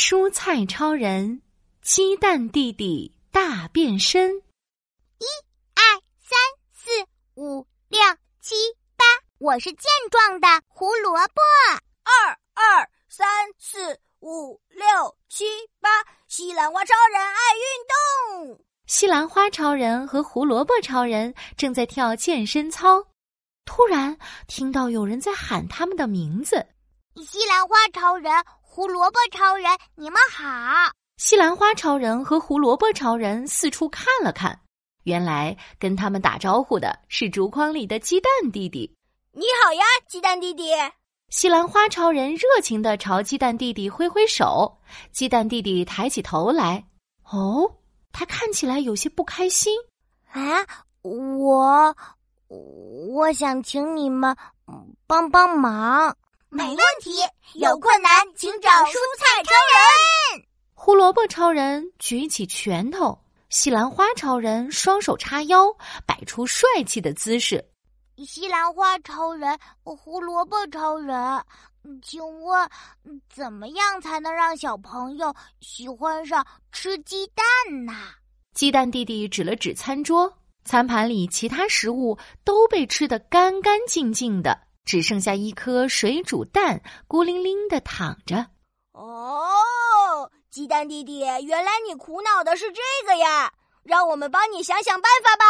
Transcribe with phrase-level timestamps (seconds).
[0.00, 1.42] 蔬菜超人，
[1.82, 4.30] 鸡蛋弟弟大变身。
[4.36, 5.24] 一、
[5.74, 5.82] 二、
[6.20, 6.38] 三、
[6.72, 6.88] 四、
[7.34, 8.00] 五、六、
[8.40, 8.54] 七、
[8.96, 9.04] 八，
[9.38, 11.34] 我是健壮的胡萝卜。
[12.04, 13.26] 二、二、三、
[13.58, 14.86] 四、五、六、
[15.28, 15.44] 七、
[15.80, 15.90] 八，
[16.28, 18.64] 西兰花超人爱运动。
[18.86, 23.04] 西兰花超人和胡萝卜超人正在跳健身操，
[23.64, 26.64] 突然听到有人在喊他们的名字
[27.26, 28.32] ：“西兰花超人。”
[28.78, 29.64] 胡萝卜超人，
[29.96, 30.46] 你们好！
[31.16, 34.56] 西兰花超人和胡萝卜超人四处看了看，
[35.02, 38.94] 原来跟他们打招呼的是竹筐里的鸡蛋弟弟。
[39.32, 40.70] 你好呀，鸡蛋弟弟！
[41.28, 44.78] 西兰花超人热情的朝鸡蛋弟弟挥挥手。
[45.10, 46.86] 鸡蛋弟弟抬起头来，
[47.32, 47.68] 哦，
[48.12, 49.76] 他看起来有些不开心。
[50.30, 50.64] 啊，
[51.02, 51.96] 我，
[52.46, 54.36] 我想请你们
[55.08, 56.16] 帮帮忙。
[56.50, 57.12] 没问题，
[57.54, 60.44] 有困难请找蔬菜超人。
[60.72, 63.18] 胡萝卜超人举起拳头，
[63.50, 65.66] 西兰花超人双手叉腰，
[66.06, 67.62] 摆出帅气的姿势。
[68.24, 71.44] 西兰花超人，胡萝卜超人，
[72.02, 72.70] 请问
[73.28, 77.44] 怎么样才能让小朋友喜欢上吃鸡蛋
[77.84, 77.92] 呢？
[78.54, 80.32] 鸡蛋弟弟指了指餐桌，
[80.64, 84.58] 餐盘里其他食物都被吃得干干净净的。
[84.88, 88.46] 只剩下一颗水煮蛋，孤零零的躺着。
[88.92, 93.52] 哦，鸡蛋弟弟，原来你苦恼的是这个呀！
[93.82, 95.44] 让我们帮你想想办法吧。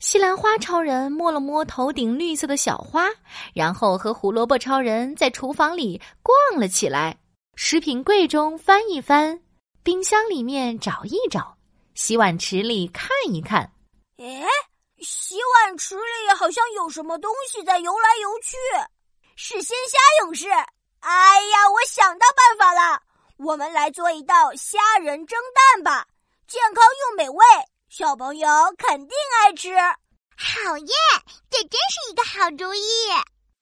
[0.00, 3.06] 西兰花超人摸了摸头顶绿色的小花，
[3.54, 7.16] 然后和胡萝卜超人在厨房里逛了起来，
[7.54, 9.40] 食品柜中翻一翻，
[9.84, 11.56] 冰箱里面找一找，
[11.94, 13.70] 洗碗池里看一看。
[15.62, 15.72] 诶。
[15.72, 18.56] 洗碗池里好像有什么东西在游来游去，
[19.36, 20.48] 是鲜虾勇士！
[21.00, 23.00] 哎呀，我想到办法了，
[23.38, 26.06] 我们来做一道虾仁蒸蛋吧，
[26.48, 27.44] 健康又美味，
[27.88, 29.76] 小朋友肯定爱吃。
[30.36, 30.94] 好耶，
[31.50, 32.82] 这真是一个好主意！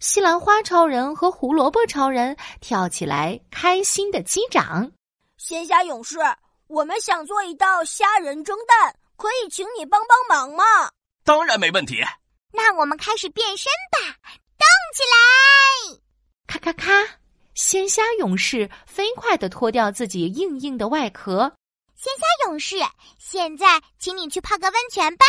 [0.00, 4.90] 西兰花超人和胡萝卜超人跳起来，开心的击掌。
[5.36, 6.18] 鲜虾勇士，
[6.68, 10.64] 我们想做一道虾仁蒸蛋，可以请你帮帮忙吗？
[11.24, 12.02] 当然没问题。
[12.52, 14.16] 那我们开始变身吧，
[14.58, 16.02] 动起来！
[16.46, 16.90] 咔咔咔！
[17.54, 21.54] 鲜虾勇士飞快的脱掉自己硬硬的外壳。
[21.94, 22.76] 鲜虾勇士，
[23.18, 25.24] 现在请你去泡个温泉吧。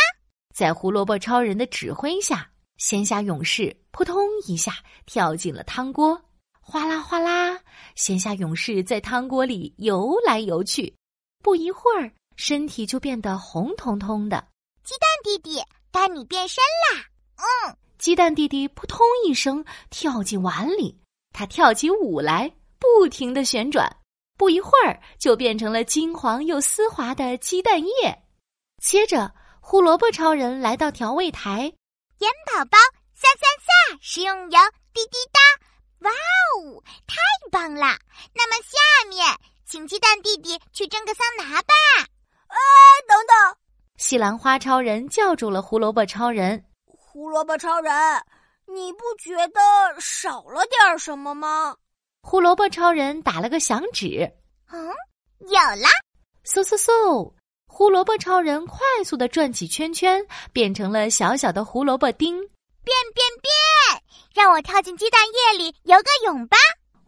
[0.54, 4.72] 在胡萝卜超人的指挥下，鲜虾勇士扑通一下
[5.06, 6.20] 跳进了汤锅，
[6.60, 7.60] 哗啦哗啦，
[7.94, 10.94] 鲜虾勇士在汤锅里游来游去，
[11.42, 14.48] 不一会儿，身体就变得红彤彤的。
[14.82, 15.62] 鸡蛋弟弟。
[15.94, 16.60] 该你变身
[16.90, 17.04] 啦！
[17.36, 20.98] 嗯，鸡蛋弟弟扑通一声跳进碗里，
[21.32, 23.96] 他跳起舞来，不停的旋转，
[24.36, 28.22] 不一会儿就变成了金黄又丝滑的鸡蛋液。
[28.82, 31.72] 接着，胡萝卜超人来到调味台，
[32.18, 32.76] 盐宝宝
[33.14, 33.46] 撒撒
[33.92, 34.58] 撒，食用油
[34.92, 37.14] 滴滴答，哇哦，太
[37.52, 37.96] 棒了！
[38.34, 39.24] 那么下面，
[39.64, 41.72] 请鸡蛋弟弟去蒸个桑拿吧。
[44.14, 46.64] 西兰花超人叫住了胡萝卜超人。
[46.86, 47.92] 胡萝卜超人，
[48.72, 49.60] 你不觉得
[49.98, 51.74] 少了点什么吗？
[52.22, 54.32] 胡萝卜超人打了个响指。
[54.70, 54.86] 嗯，
[55.40, 55.90] 有啦！
[56.46, 57.32] 嗖嗖嗖！
[57.66, 62.38] 胡萝卜超人快速的转起圈圈，变成了小小的胡萝卜丁。
[62.38, 64.02] 变变变！
[64.32, 66.56] 让我跳进鸡蛋液里游个泳吧！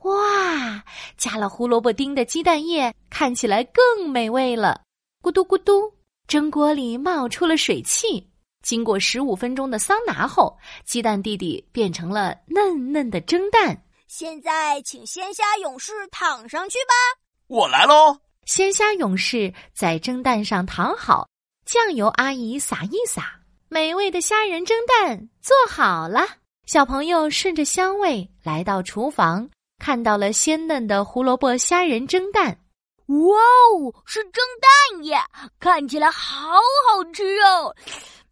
[0.02, 0.82] 哇，
[1.16, 4.80] 加了胡萝卜丁的鸡蛋液看起来更美味了。
[5.22, 5.94] 咕嘟咕嘟。
[6.28, 8.28] 蒸锅里冒出了水汽，
[8.60, 13.80] 经过十五分钟的桑拿后，鸡蛋弟弟变成了嫩嫩的蒸蛋。
[14.08, 17.22] 现在，请鲜虾勇士躺上去吧。
[17.46, 18.18] 我来喽！
[18.44, 21.28] 鲜虾勇士在蒸蛋上躺好，
[21.64, 26.26] 酱油阿姨撒一撒，美味的虾仁蒸蛋做好了。
[26.66, 29.48] 小朋友顺着香味来到厨房，
[29.78, 32.58] 看到了鲜嫩的胡萝卜虾仁蒸蛋。
[33.06, 35.18] 哇哦，是蒸蛋耶，
[35.60, 36.48] 看起来好
[36.88, 37.74] 好吃哦！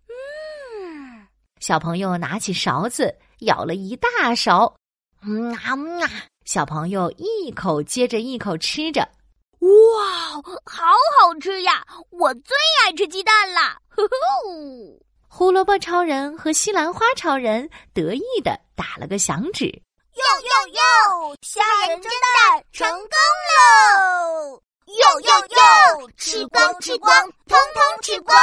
[0.08, 1.26] 嗯，
[1.60, 4.75] 小朋友拿起勺子舀了一大勺，
[5.22, 6.10] 嗯啊嗯啊，
[6.44, 9.08] 小朋友一口接着一口吃着，
[9.60, 10.32] 哇，
[10.64, 10.84] 好
[11.20, 11.87] 好吃呀！
[12.10, 13.78] 我最爱吃鸡蛋啦！
[13.94, 23.08] 呼呼，胡萝卜超人和西兰花超人得意的打了个响指，哟哟哟，虾仁蒸蛋成功
[24.50, 24.60] 喽！
[25.20, 26.11] 哟哟哟！
[26.16, 28.37] 吃光吃光，通通吃光！